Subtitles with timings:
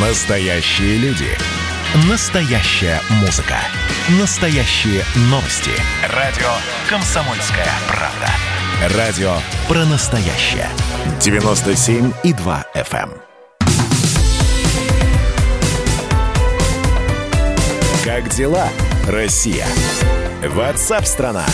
[0.00, 1.26] Настоящие люди.
[2.08, 3.56] Настоящая музыка.
[4.20, 5.72] Настоящие новости.
[6.14, 6.46] Радио
[6.88, 8.96] «Комсомольская правда».
[8.96, 9.32] Радио
[9.66, 10.68] про настоящее.
[11.18, 13.10] 97,2 FM.
[13.10, 13.12] эм.
[18.04, 18.68] Как дела,
[19.08, 19.66] Россия?
[20.46, 21.44] Ватсап-страна!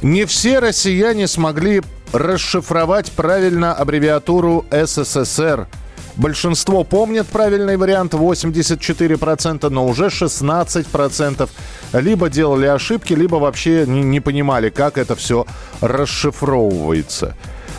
[0.00, 1.82] Не все россияне смогли
[2.14, 5.68] расшифровать правильно аббревиатуру СССР.
[6.16, 11.48] Большинство помнят правильный вариант 84%, но уже 16%
[11.92, 15.46] либо делали ошибки, либо вообще не, не понимали, как это все
[15.82, 17.36] расшифровывается.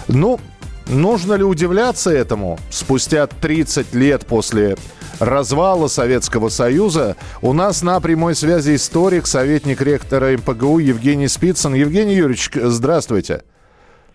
[0.08, 0.40] Ну,
[0.88, 2.60] нужно ли удивляться этому?
[2.70, 4.77] Спустя 30 лет после
[5.20, 11.74] развала Советского Союза у нас на прямой связи историк, советник ректора МПГУ Евгений Спицын.
[11.74, 13.41] Евгений Юрьевич, здравствуйте.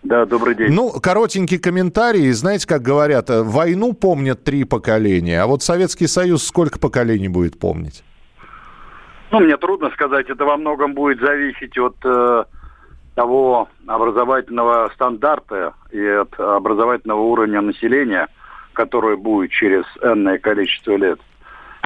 [0.03, 0.71] Да, добрый день.
[0.71, 2.29] Ну, коротенький комментарий.
[2.31, 7.57] Знаете, как говорят, э, войну помнят три поколения, а вот Советский Союз сколько поколений будет
[7.57, 8.03] помнить?
[9.31, 10.29] Ну, мне трудно сказать.
[10.29, 12.43] Это во многом будет зависеть от э,
[13.15, 18.27] того образовательного стандарта и от образовательного уровня населения,
[18.73, 21.19] который будет через энное количество лет.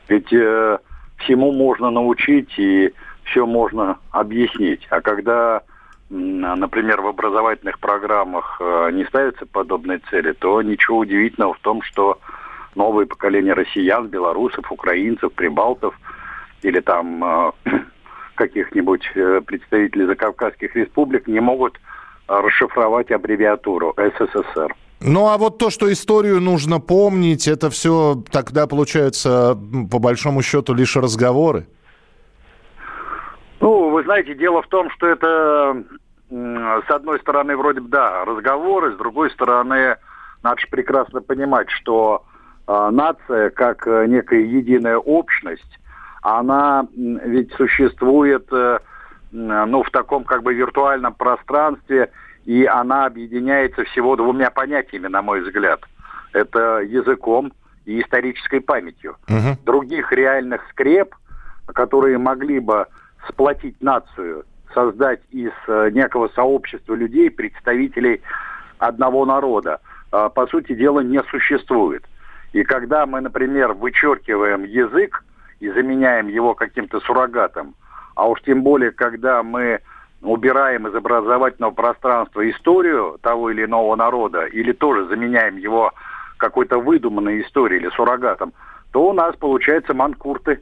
[0.08, 0.80] Ведь э,
[1.18, 2.92] всему можно научить и
[3.26, 4.88] все можно объяснить.
[4.90, 5.62] А когда
[6.10, 12.20] например, в образовательных программах э, не ставятся подобные цели, то ничего удивительного в том, что
[12.76, 15.94] новое поколение россиян, белорусов, украинцев, прибалтов
[16.62, 17.52] или там э,
[18.36, 21.80] каких-нибудь э, представителей закавказских республик не могут
[22.28, 24.76] расшифровать аббревиатуру СССР.
[25.00, 29.58] Ну а вот то, что историю нужно помнить, это все тогда получается
[29.90, 31.68] по большому счету лишь разговоры.
[33.68, 35.84] Ну, вы знаете, дело в том, что это,
[36.30, 39.98] с одной стороны, вроде бы, да, разговоры, с другой стороны,
[40.42, 42.24] надо же прекрасно понимать, что
[42.66, 45.80] э, нация, как э, некая единая общность,
[46.22, 48.80] она ведь существует, э,
[49.34, 52.10] ну, в таком как бы виртуальном пространстве,
[52.46, 55.82] и она объединяется всего двумя понятиями, на мой взгляд.
[56.32, 57.52] Это языком
[57.84, 59.18] и исторической памятью.
[59.28, 59.58] Угу.
[59.66, 61.14] Других реальных скреп,
[61.74, 62.88] которые могли бы
[63.30, 68.22] сплотить нацию, создать из э, некого сообщества людей, представителей
[68.78, 69.80] одного народа,
[70.12, 72.04] э, по сути дела, не существует.
[72.54, 75.24] И когда мы, например, вычеркиваем язык
[75.60, 77.76] и заменяем его каким-то суррогатом,
[78.16, 79.80] а уж тем более, когда мы
[80.22, 85.94] убираем из образовательного пространства историю того или иного народа, или тоже заменяем его
[86.38, 88.54] какой-то выдуманной историей или суррогатом,
[88.92, 90.62] то у нас получается манкурты.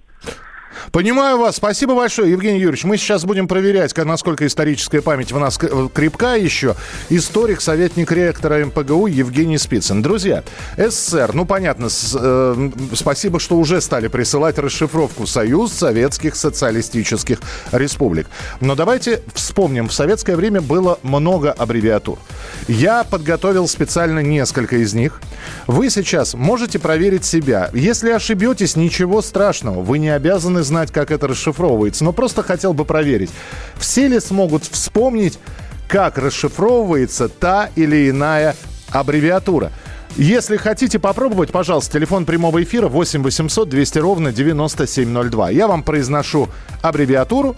[0.95, 1.57] Понимаю вас.
[1.57, 2.85] Спасибо большое, Евгений Юрьевич.
[2.85, 6.75] Мы сейчас будем проверять, насколько историческая память у нас крепка еще.
[7.09, 10.01] Историк, советник ректора МПГУ Евгений Спицын.
[10.01, 10.45] Друзья,
[10.77, 17.39] СССР, ну понятно, с, э, спасибо, что уже стали присылать расшифровку Союз Советских Социалистических
[17.73, 18.27] Республик.
[18.61, 22.19] Но давайте вспомним, в советское время было много аббревиатур.
[22.67, 25.21] Я подготовил специально несколько из них.
[25.67, 27.69] Вы сейчас можете проверить себя.
[27.73, 29.81] Если ошибетесь, ничего страшного.
[29.81, 33.29] Вы не обязаны знать, как это расшифровывается, но просто хотел бы проверить,
[33.77, 35.39] все ли смогут вспомнить,
[35.87, 38.55] как расшифровывается та или иная
[38.91, 39.71] аббревиатура.
[40.17, 45.49] Если хотите попробовать, пожалуйста, телефон прямого эфира 8 800 200 ровно 9702.
[45.49, 46.47] Я вам произношу
[46.81, 47.57] аббревиатуру,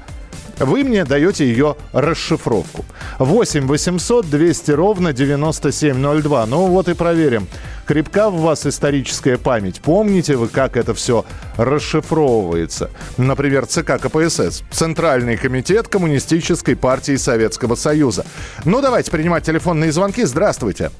[0.59, 2.85] вы мне даете ее расшифровку.
[3.19, 6.45] 8 800 200 ровно 9702.
[6.45, 7.47] Ну вот и проверим.
[7.85, 9.81] Крепка в вас историческая память.
[9.81, 11.25] Помните вы, как это все
[11.55, 12.89] расшифровывается?
[13.17, 14.63] Например, ЦК КПСС.
[14.71, 18.25] Центральный комитет Коммунистической партии Советского Союза.
[18.65, 20.23] Ну, давайте принимать телефонные звонки.
[20.23, 20.91] Здравствуйте.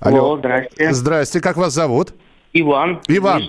[0.00, 0.92] Алло, Алло здрасте.
[0.92, 2.14] Здрасте, как вас зовут?
[2.52, 3.00] Иван.
[3.06, 3.42] Иван.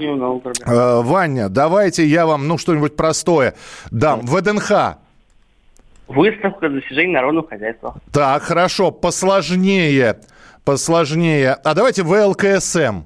[0.66, 3.56] Э, Ваня, давайте я вам, ну, что-нибудь простое
[3.90, 4.22] дам.
[4.22, 4.98] ВДНХ.
[6.08, 7.96] Выставка достижений народного хозяйства.
[8.12, 8.92] Так, хорошо.
[8.92, 10.20] Посложнее.
[10.66, 11.54] Посложнее.
[11.64, 13.04] А давайте ВЛКСМ.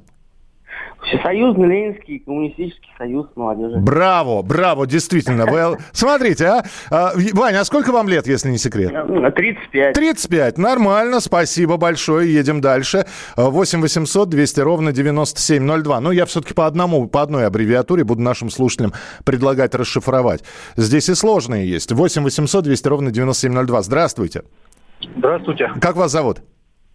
[1.05, 3.78] Всесоюзный Ленинский коммунистический союз молодежи.
[3.78, 5.46] Браво, браво, действительно.
[5.46, 5.78] Вы...
[5.91, 6.63] Смотрите, а?
[6.90, 8.91] а, Ваня, а сколько вам лет, если не секрет?
[8.91, 9.93] 35.
[9.93, 13.05] 35, нормально, спасибо большое, едем дальше.
[13.37, 15.99] 8 800 200 ровно 9702.
[15.99, 18.93] Ну, я все-таки по одному, по одной аббревиатуре буду нашим слушателям
[19.23, 20.43] предлагать расшифровать.
[20.75, 21.91] Здесь и сложные есть.
[21.91, 23.81] 8 800 200 ровно 9702.
[23.84, 24.43] Здравствуйте.
[25.17, 25.72] Здравствуйте.
[25.79, 26.41] Как вас зовут?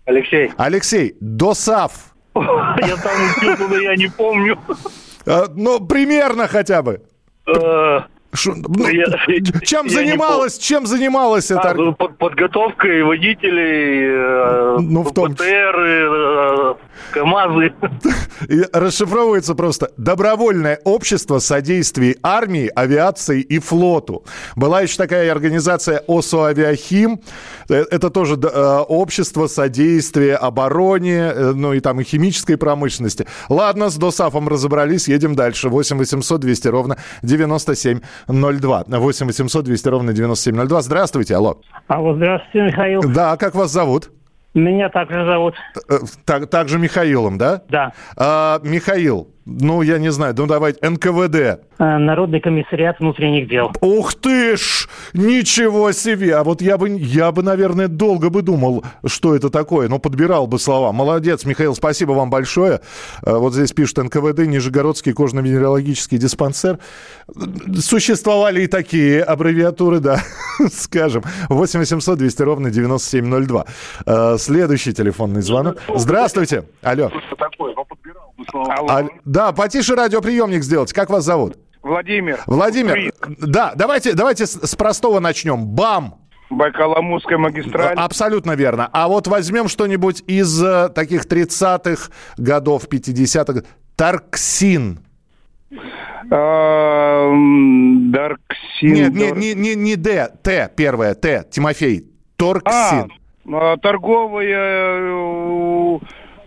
[0.05, 0.51] Алексей.
[0.57, 1.93] Алексей, ДОСАФ.
[2.35, 4.59] Я там учился, но я не помню.
[5.27, 7.03] А, ну, примерно хотя бы.
[7.47, 8.00] Э,
[8.47, 9.06] ну, я,
[9.62, 11.71] чем я занималась, чем занималась эта...
[11.71, 15.32] А, под, подготовкой водителей, э, ну, в том...
[15.32, 15.44] БТР,
[15.79, 16.75] э,
[17.12, 17.73] КамАЗы.
[18.49, 24.25] И расшифровывается просто «Добровольное общество содействия армии, авиации и флоту».
[24.56, 27.20] Была еще такая организация ОСО «Авиахим».
[27.69, 33.26] Э, Это тоже э, общество содействия обороне, э, ну и там и химической промышленности.
[33.49, 35.69] Ладно, с ДОСАФом разобрались, едем дальше.
[35.69, 38.85] 8 800 200 ровно 9702.
[38.88, 40.82] 8 800 200 ровно 9702.
[40.82, 41.61] Здравствуйте, алло.
[41.88, 43.02] Алло, здравствуйте, Михаил.
[43.02, 44.11] Да, как вас зовут?
[44.55, 45.55] Меня также зовут.
[45.88, 47.62] Э, Так, также Михаилом, да?
[47.69, 47.93] Да.
[48.17, 49.29] А, Михаил,
[49.61, 51.35] ну, я не знаю, ну, давайте, НКВД.
[51.79, 53.73] Э, Народный комиссариат внутренних дел.
[53.81, 54.88] Ух ты ж!
[55.12, 56.37] Ничего себе!
[56.37, 59.88] А вот я бы, я бы, наверное, долго бы думал, что это такое.
[59.88, 60.93] Ну, подбирал бы слова.
[60.93, 62.81] Молодец, Михаил, спасибо вам большое.
[63.23, 66.79] А, Вот здесь пишут НКВД, Нижегородский кожно-венерологический диспансер.
[67.79, 70.20] Существовали и такие аббревиатуры, да,
[70.73, 71.23] скажем.
[71.49, 73.64] 8 800 200 ровно 9702.
[74.06, 75.79] А, Следующий телефонный звонок.
[75.94, 76.64] Здравствуйте.
[76.82, 77.11] Алло.
[78.55, 80.94] А, да, потише радиоприемник сделайте.
[80.94, 81.58] Как вас зовут?
[81.82, 82.41] Владимир.
[82.47, 85.67] Владимир, да, давайте, давайте с, простого начнем.
[85.67, 86.14] БАМ.
[86.50, 87.94] Байкаламутская магистраль.
[87.97, 88.88] Абсолютно верно.
[88.93, 93.62] А вот возьмем что-нибудь из э, таких 30-х годов, 50-х.
[93.97, 94.99] Тарксин.
[96.31, 98.93] А, м, Дарксин.
[98.93, 102.00] Нет, не, не, не, не Д, Т, первое, Т, Тимофей.
[102.00, 103.12] А, Торксин.
[103.52, 105.11] а, торговая...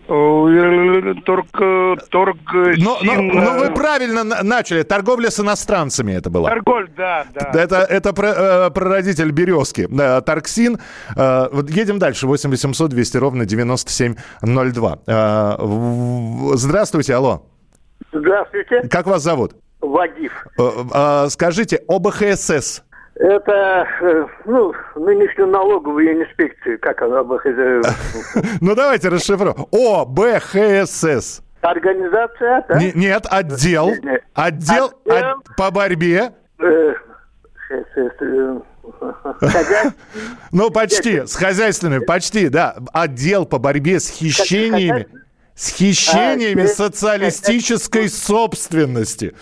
[0.07, 1.47] Торг...
[1.59, 2.37] э, Торг...
[2.77, 4.83] Но, но- но вы правильно на- начали.
[4.83, 6.49] Торговля с иностранцами это была.
[6.49, 7.51] Торголь, да, да.
[7.53, 9.87] Это, это про- э, прародитель березки.
[9.89, 10.77] Да, Тарксин.
[11.15, 12.27] Э, едем дальше.
[12.27, 14.99] 8 800 200 ровно 9702.
[15.07, 17.45] Э, в- здравствуйте, алло.
[18.11, 19.55] Здравствуйте, Как вас зовут?
[19.81, 20.31] Вадив.
[20.59, 22.83] Э, скажите, ОБХСС.
[23.15, 27.81] Это, э, ну, нынешнюю налоговую инспекцию, как она, э,
[28.61, 29.67] Ну, давайте расшифруем.
[29.71, 31.41] ОБХСС.
[31.61, 32.79] организация, да?
[32.79, 33.91] Не- нет, отдел.
[34.33, 35.29] Отдел Отдел.
[35.29, 36.33] от- по борьбе.
[36.59, 36.93] Э,
[37.69, 38.59] э.
[40.51, 41.25] Ну, почти.
[41.25, 42.75] С хозяйственной, почти, да.
[42.93, 45.07] Отдел по борьбе с хищениями.
[45.55, 49.33] С хищениями А, социалистической собственности.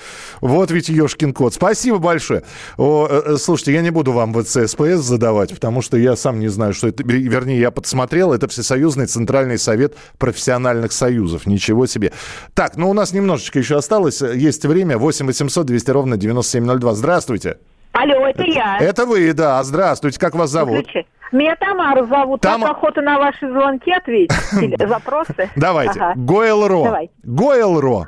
[0.41, 1.53] Вот ведь ешкин кот.
[1.53, 2.43] Спасибо большое.
[2.77, 6.49] О, э, э, слушайте, я не буду вам ВЦСПС задавать, потому что я сам не
[6.49, 7.03] знаю, что это.
[7.03, 8.33] Вер- Вернее, я подсмотрел.
[8.33, 11.45] Это Всесоюзный Центральный Совет профессиональных союзов.
[11.45, 12.11] Ничего себе.
[12.53, 14.21] Так, ну у нас немножечко еще осталось.
[14.21, 14.97] Есть время.
[14.97, 16.93] 8 800 200 ровно 9702.
[16.95, 17.57] Здравствуйте.
[17.93, 18.77] Алло, это я.
[18.79, 19.63] Это вы, да.
[19.63, 20.19] Здравствуйте.
[20.19, 20.77] Как вас зовут?
[20.87, 21.05] Выключи.
[21.31, 22.41] Меня Тамара зовут.
[22.41, 24.35] Тама- Так охота на ваши звонки ответить.
[24.61, 25.49] Или запросы.
[25.55, 25.99] Давайте.
[25.99, 26.13] Ага.
[26.15, 26.83] Гойл.ро.
[26.83, 27.09] Давай.
[27.23, 28.07] Гойл.ро.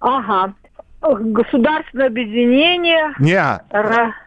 [0.00, 0.54] Ага.
[1.02, 3.12] Государственное объединение.
[3.18, 3.60] Не,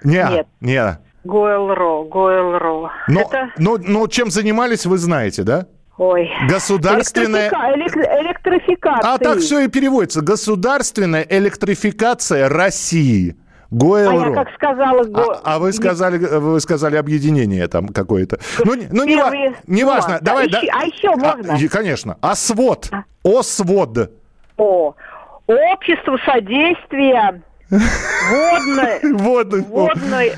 [0.04, 0.48] не, Нет.
[0.60, 1.00] не.
[1.24, 2.92] Гойл.ро, Гойл.ро.
[3.08, 3.50] Но, Это...
[3.58, 5.66] ну, ну, чем занимались, вы знаете, да?
[5.98, 6.30] Ой.
[6.50, 7.50] Государственная...
[7.50, 9.14] Электрифика- элек- Электрификация.
[9.14, 10.22] А так все и переводится.
[10.22, 13.36] Государственная электрификация России.
[13.72, 14.30] А Гойл.ро.
[14.30, 15.04] я как сказала...
[15.04, 18.40] го- А, а вы сказали, вы сказали объединение там какое-то.
[18.64, 19.32] Ну, не- ну не, ва-
[19.68, 20.20] не важно.
[20.22, 21.52] Да, Давай, еще- а еще можно?
[21.58, 22.18] и- конечно.
[22.22, 22.92] ОСВОД.
[23.24, 24.12] ОСВОД.
[24.58, 24.94] О.
[25.48, 29.14] Общество содействия водной...
[29.70, 30.34] Водной...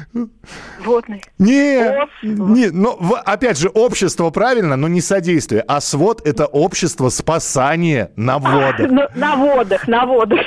[0.79, 1.21] Водной...
[1.37, 5.63] Не, не, ну, в- опять же, общество правильно, но не содействие.
[5.67, 8.89] А свод– это общество спасания на водах.
[8.89, 10.39] На, на водах, на водах.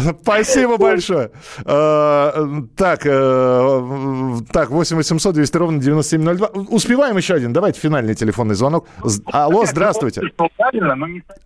[0.22, 1.30] Спасибо большое.
[1.64, 6.48] Э, Так, э, так, 8 800 200 ровно 9702.
[6.70, 7.52] Успеваем еще один.
[7.52, 8.88] Давайте финальный телефонный звонок.
[9.04, 10.22] З- Алло, здравствуйте.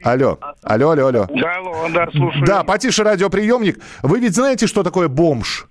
[0.02, 1.26] Алло, алло, алло, алло.
[1.28, 2.44] Да, алло, да, слушаю.
[2.46, 3.78] Да, потише радиоприемник.
[4.02, 5.66] Вы ведь знаете, что такое бомж?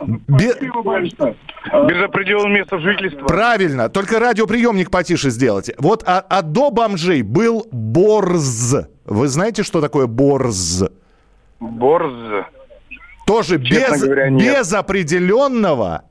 [0.00, 3.26] Бе- Без определенного места жительства.
[3.26, 5.74] Правильно, только радиоприемник потише сделайте.
[5.78, 8.74] Вот а, а до бомжей был борз.
[9.04, 10.84] Вы знаете, что такое борз?
[11.60, 12.46] Борз.
[13.26, 14.42] Тоже без, говоря, нет.
[14.58, 16.02] без определенного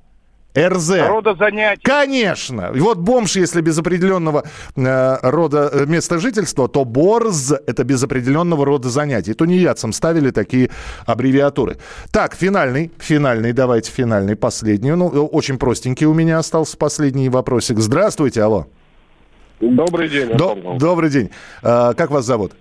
[0.58, 0.92] РЗ.
[1.08, 1.82] Рода занятий.
[1.84, 2.72] Конечно.
[2.74, 8.04] И вот бомж, если без определенного э, рода э, места жительства, то борз– это без
[8.04, 9.34] определенного рода занятий.
[9.34, 10.70] Тунеядцам ставили такие
[11.06, 11.78] аббревиатуры.
[12.12, 14.92] Так, финальный, финальный, давайте финальный, последний.
[14.92, 17.80] Ну, э, очень простенький у меня остался последний вопросик.
[17.80, 18.68] Здравствуйте, алло.
[19.60, 20.78] Добрый день, До- Антон.
[20.78, 21.30] добрый день.
[21.64, 22.54] Э, как вас зовут?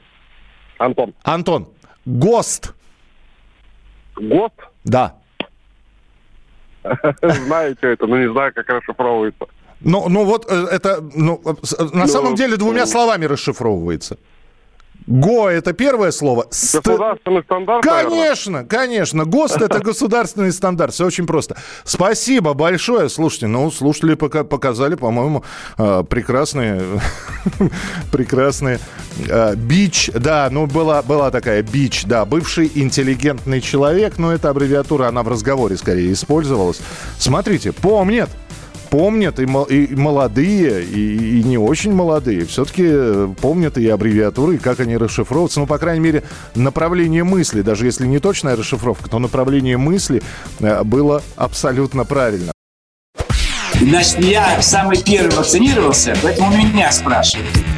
[0.79, 1.15] Антон.
[1.23, 1.69] Антон.
[2.07, 2.75] ГОСТ.
[4.21, 4.53] ГОСТ?
[4.85, 5.15] Да.
[7.23, 9.47] Знаю, что это, но не знаю, как расшифровывается.
[9.81, 12.87] Ну, ну вот э, это, ну, э, э, на Ну, самом деле двумя ну.
[12.87, 14.19] словами расшифровывается.
[15.09, 16.47] ГО это первое слово.
[16.51, 18.11] Ст- Государственный стандарт, наверное?
[18.11, 19.25] Конечно, конечно.
[19.25, 20.93] ГОСТ это государственный стандарт.
[20.93, 21.57] Все очень просто.
[21.85, 23.09] Спасибо большое.
[23.09, 25.45] Слушайте, ну, слушатели пока- показали, по-моему,
[25.79, 26.83] э, прекрасные,
[28.13, 28.79] прекрасные.
[29.29, 35.09] э, Бич, да, ну, была, была такая бич, да, бывший интеллигентный человек, но эта аббревиатура,
[35.09, 36.81] она в разговоре скорее использовалась.
[37.19, 38.29] Смотрите, помнят,
[38.91, 42.45] помнят и, и молодые, и, и не очень молодые.
[42.47, 45.61] Все-таки помнят и аббревиатуры, и как они расшифровываются.
[45.61, 50.23] Ну, по крайней мере, направление мысли, даже если не точная расшифровка, то направление мысли
[50.61, 52.53] э, было абсолютно правильно.
[53.81, 57.78] Значит, я самый первый вакцинировался, поэтому меня спрашивают.